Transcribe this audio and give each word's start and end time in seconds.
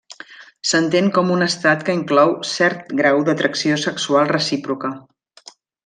S'entén 0.69 1.09
com 1.17 1.33
un 1.35 1.45
estat 1.47 1.85
que 1.89 1.95
inclou 1.99 2.33
cert 2.53 2.91
grau 3.03 3.21
d'atracció 3.29 3.79
sexual 3.87 4.35
recíproca. 4.37 4.93